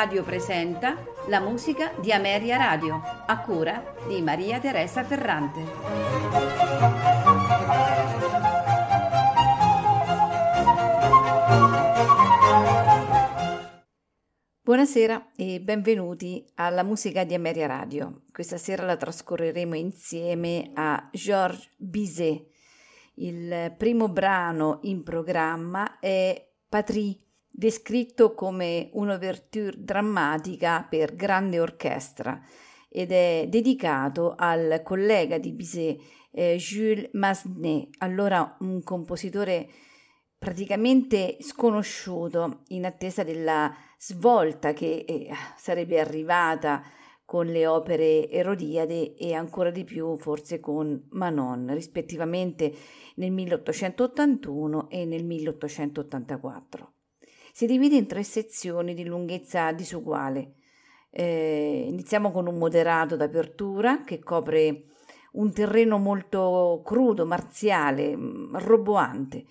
[0.00, 0.96] Radio presenta
[1.26, 5.60] la musica di Ameria Radio, a cura di Maria Teresa Ferrante.
[14.62, 18.22] Buonasera e benvenuti alla musica di Ameria Radio.
[18.32, 22.46] Questa sera la trascorreremo insieme a Georges Bizet.
[23.16, 27.18] Il primo brano in programma è Patrie
[27.50, 32.40] descritto come un'ouverture drammatica per grande orchestra
[32.88, 36.00] ed è dedicato al collega di Bizet
[36.32, 39.68] eh, Jules Massenet, allora un compositore
[40.38, 46.82] praticamente sconosciuto in attesa della svolta che eh, sarebbe arrivata
[47.24, 52.72] con le opere Erodiade e ancora di più forse con Manon, rispettivamente
[53.16, 56.94] nel 1881 e nel 1884
[57.52, 60.54] si divide in tre sezioni di lunghezza disuguale.
[61.10, 64.84] Eh, iniziamo con un moderato d'apertura che copre
[65.32, 69.44] un terreno molto crudo, marziale, mm, roboante,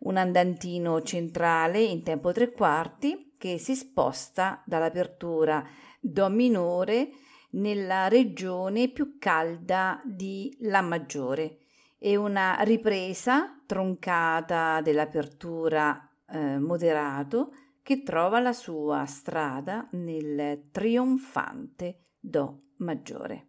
[0.00, 5.64] un andantino centrale in tempo tre quarti che si sposta dall'apertura
[6.00, 7.10] Do minore
[7.50, 11.58] nella regione più calda di La maggiore
[11.98, 17.52] e una ripresa troncata dell'apertura eh, moderato
[17.82, 23.48] che trova la sua strada nel trionfante Do maggiore.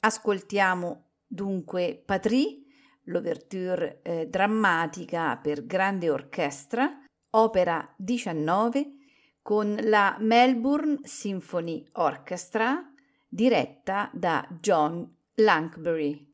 [0.00, 2.62] Ascoltiamo dunque Patrie,
[3.04, 8.92] l'ouverture eh, drammatica per grande orchestra, opera 19,
[9.42, 12.90] con la Melbourne Symphony Orchestra
[13.28, 16.31] diretta da John Lankbury.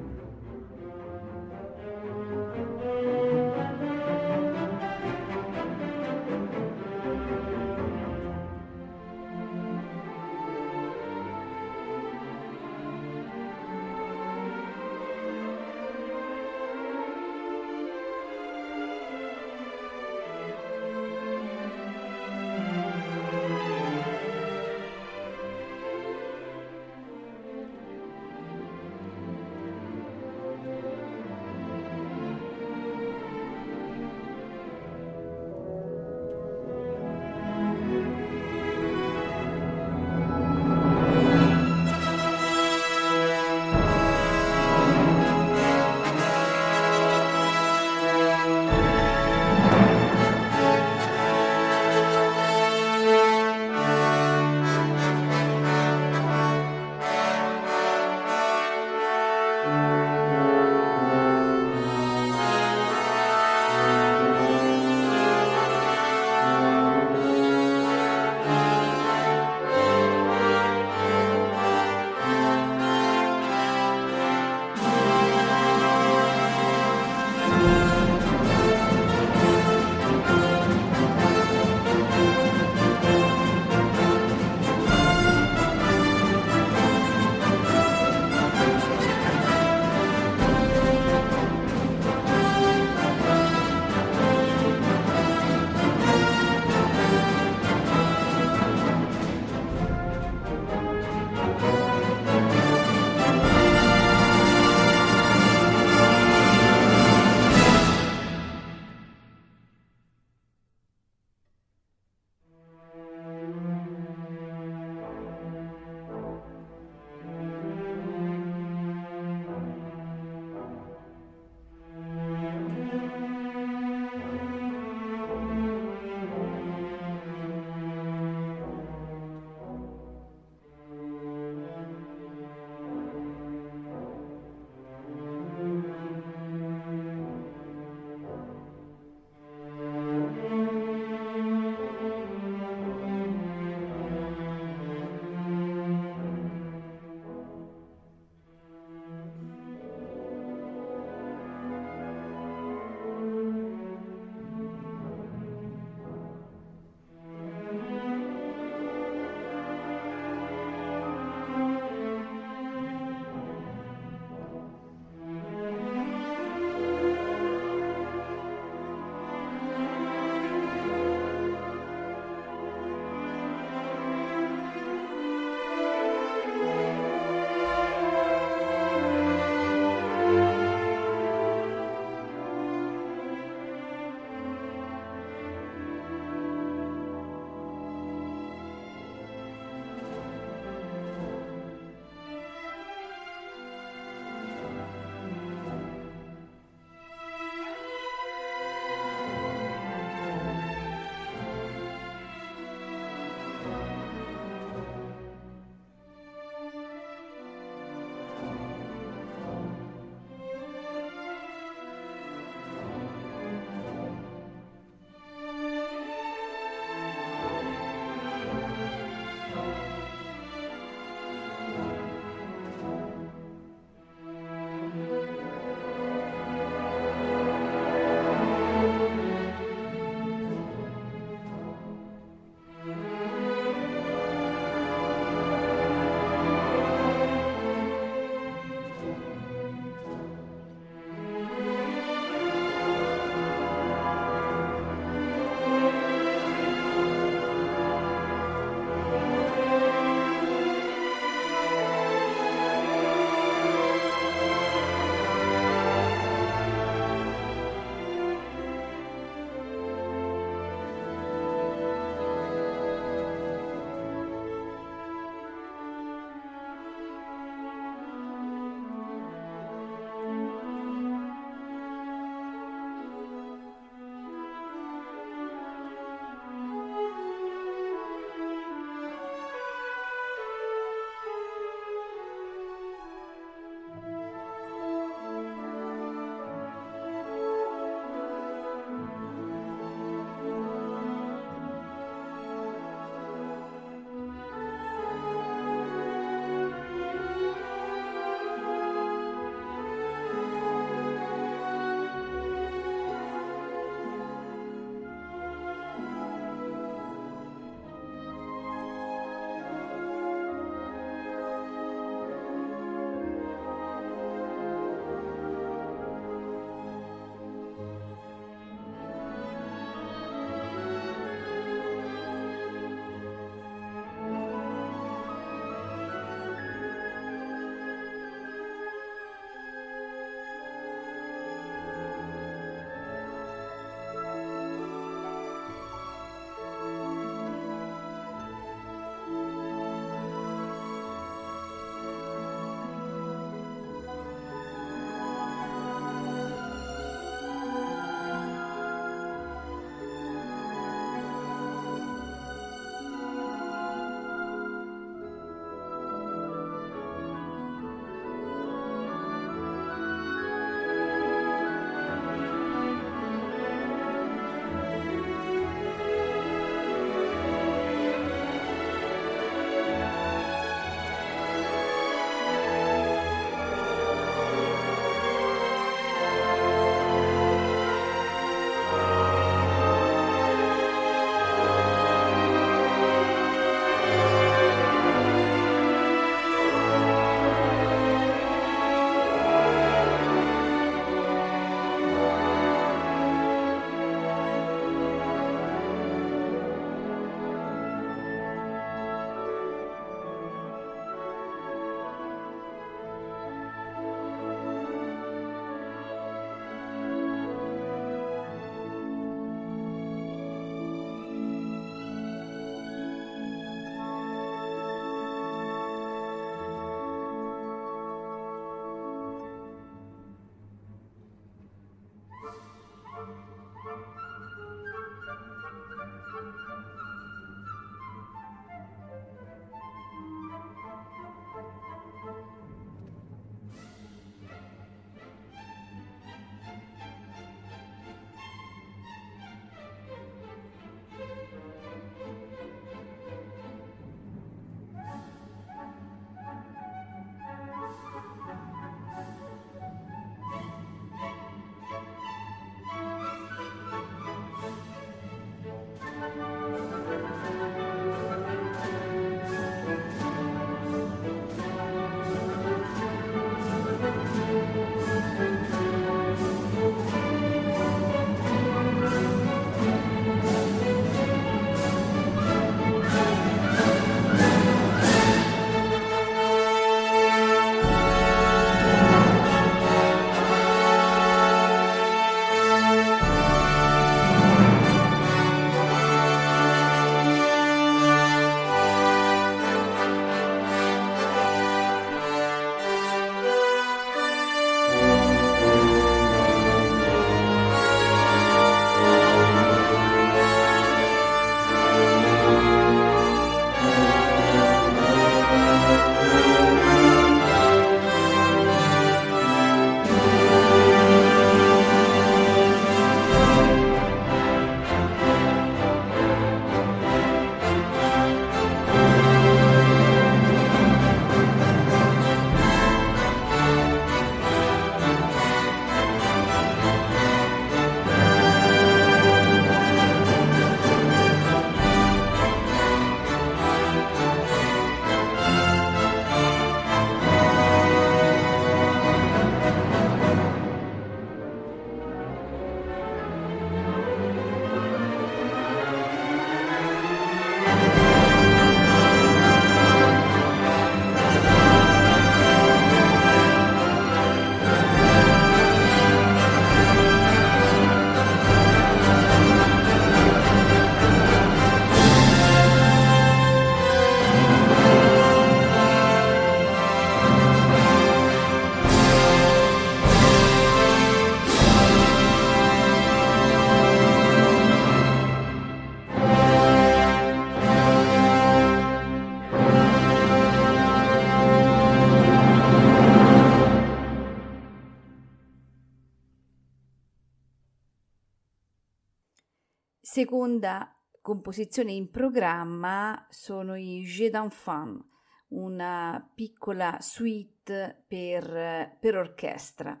[590.22, 595.04] Seconda composizione in programma sono i Jeux d'enfant,
[595.48, 600.00] una piccola suite per, per orchestra.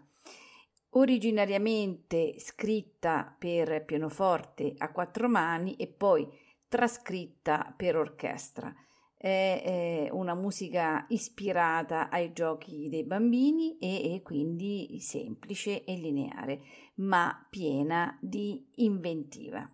[0.90, 6.24] Originariamente scritta per pianoforte a quattro mani e poi
[6.68, 8.72] trascritta per orchestra.
[9.16, 16.60] È, una musica ispirata ai giochi dei bambini e, e quindi semplice e lineare,
[16.98, 19.68] ma piena di inventiva.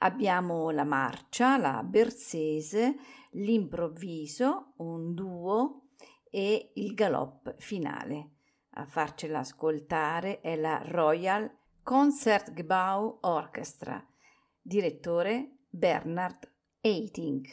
[0.00, 2.96] Abbiamo la marcia, la bersese,
[3.32, 5.88] l'improvviso, un duo
[6.30, 8.30] e il galop finale.
[8.74, 11.50] A farcela ascoltare è la Royal
[11.82, 14.04] Concertgebouw Orchestra,
[14.60, 16.48] direttore Bernard
[16.80, 17.46] Eiting.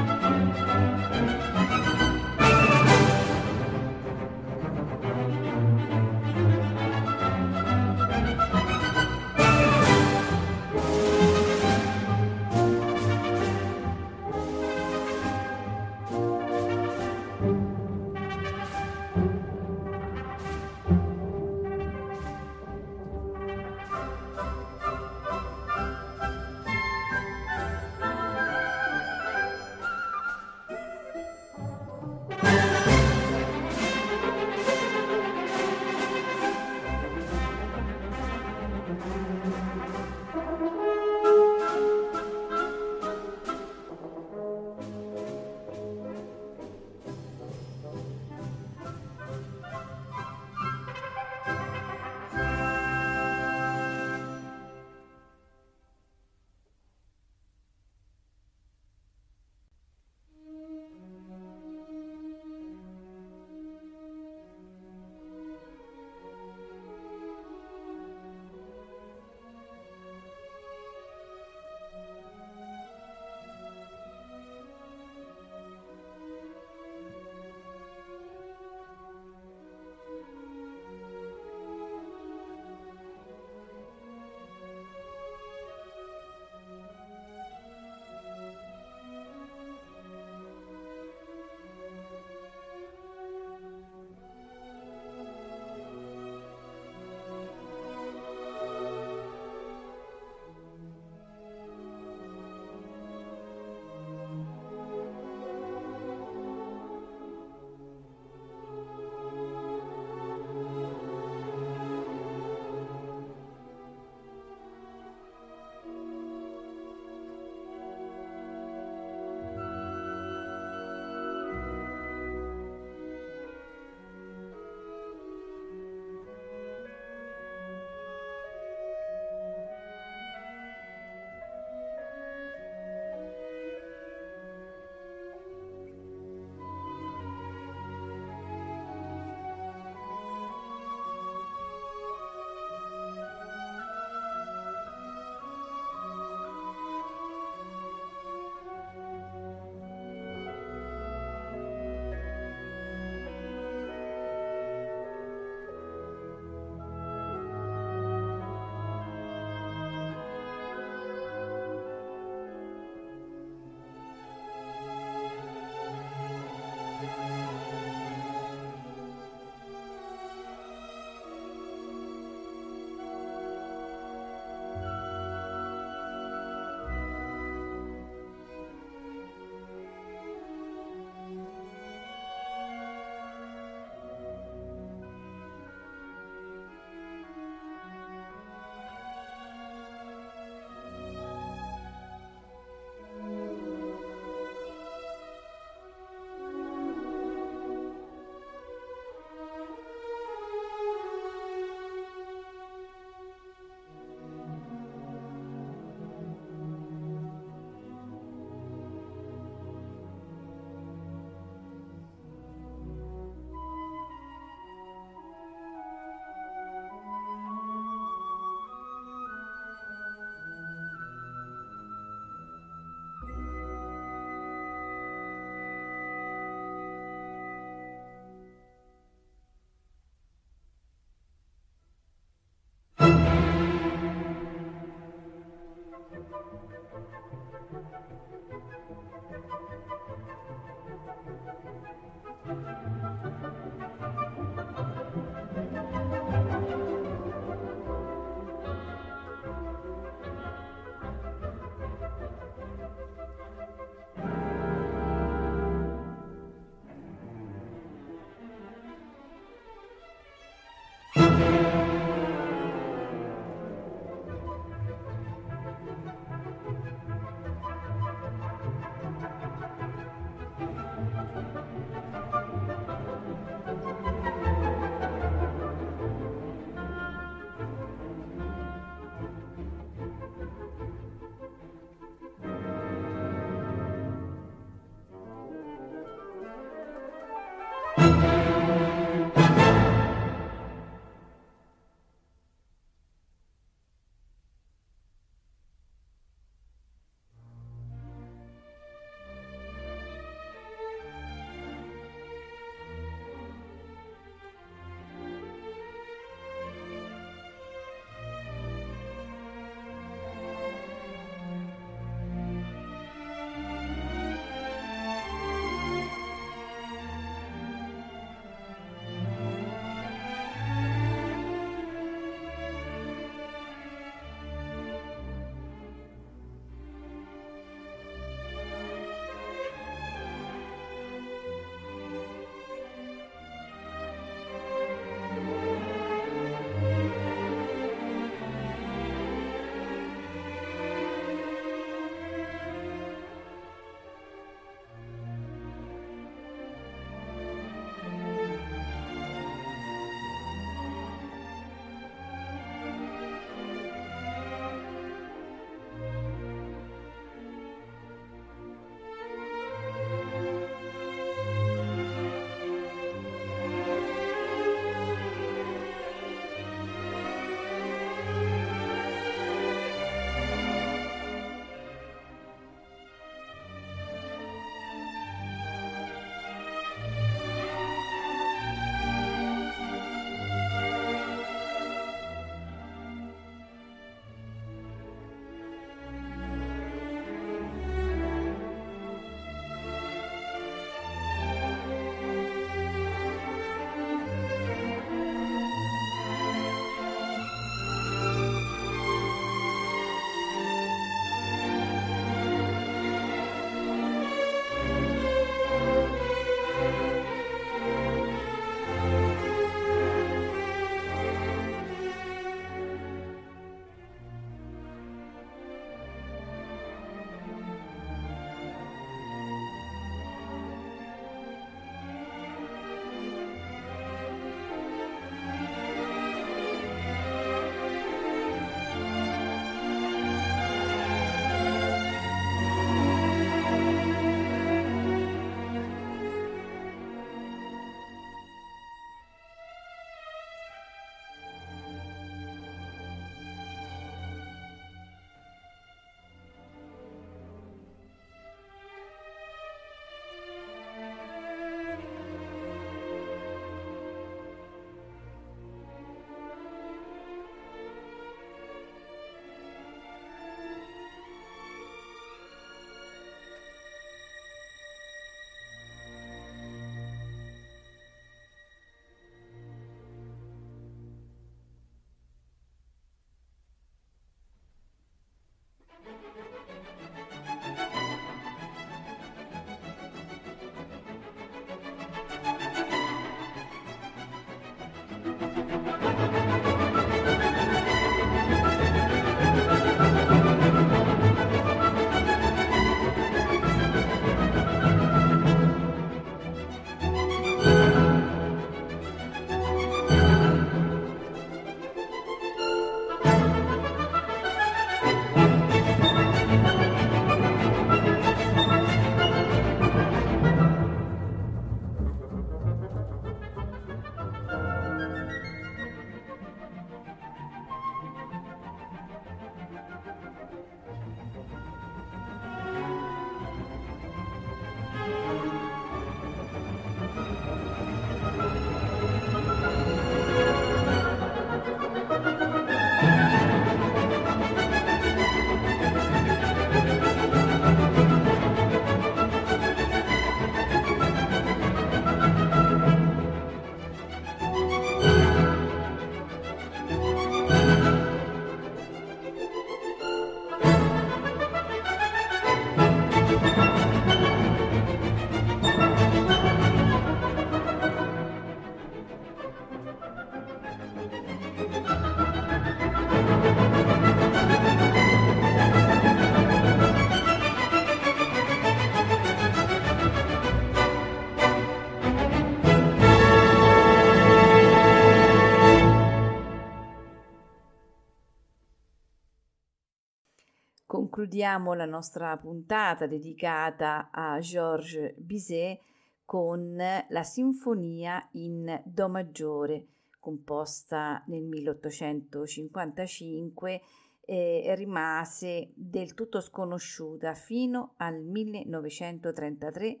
[581.32, 585.80] Concludiamo la nostra puntata dedicata a Georges Bizet
[586.26, 589.86] con la sinfonia in Do maggiore,
[590.20, 593.80] composta nel 1855
[594.26, 600.00] e rimase del tutto sconosciuta fino al 1933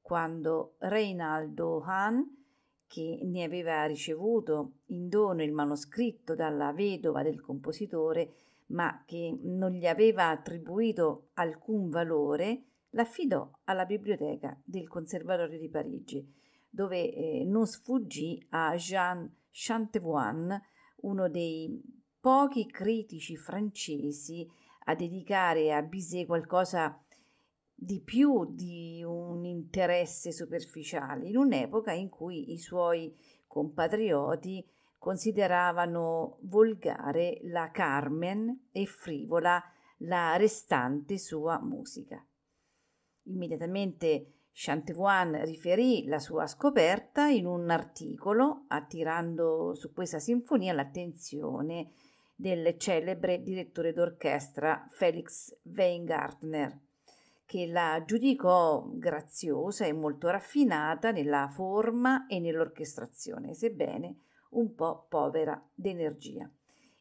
[0.00, 2.24] quando Reinaldo Hahn
[2.88, 8.32] che ne aveva ricevuto in dono il manoscritto dalla vedova del compositore,
[8.72, 16.26] ma che non gli aveva attribuito alcun valore, l'affidò alla biblioteca del Conservatorio di Parigi,
[16.68, 20.62] dove eh, non sfuggì a Jean Chantevoine,
[21.02, 21.80] uno dei
[22.20, 24.48] pochi critici francesi
[24.84, 26.98] a dedicare a Bizet qualcosa
[27.74, 33.14] di più di un interesse superficiale, in un'epoca in cui i suoi
[33.46, 34.64] compatrioti
[35.02, 39.60] consideravano volgare la Carmen e frivola
[40.04, 42.24] la restante sua musica.
[43.24, 51.94] Immediatamente Chantevoine riferì la sua scoperta in un articolo, attirando su questa sinfonia l'attenzione
[52.36, 56.78] del celebre direttore d'orchestra Felix Weingartner
[57.44, 64.16] che la giudicò graziosa e molto raffinata nella forma e nell'orchestrazione, sebbene
[64.52, 66.50] un po' povera d'energia,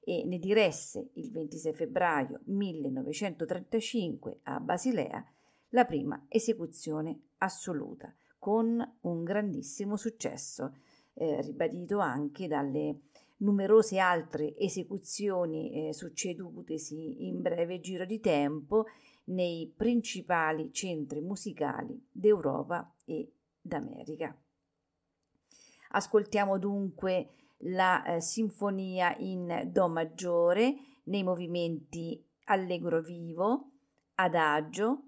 [0.03, 5.23] e ne diresse il 26 febbraio 1935 a Basilea
[5.69, 10.75] la prima esecuzione assoluta, con un grandissimo successo,
[11.13, 13.01] eh, ribadito anche dalle
[13.37, 18.85] numerose altre esecuzioni eh, succedutesi in breve giro di tempo
[19.25, 24.35] nei principali centri musicali d'Europa e d'America.
[25.91, 27.29] Ascoltiamo dunque
[27.63, 33.71] la eh, sinfonia in Do maggiore nei movimenti allegro vivo,
[34.15, 35.03] adagio,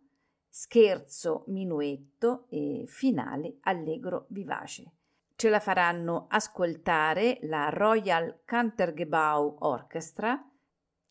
[0.49, 4.91] scherzo minuetto e finale allegro vivace.
[5.35, 10.41] Ce la faranno ascoltare la Royal Cantergebau Orchestra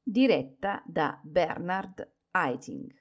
[0.02, 3.00] diretta da Bernard Eiting.